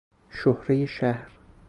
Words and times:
شهرهی 0.29 0.87
شهر 0.87 1.27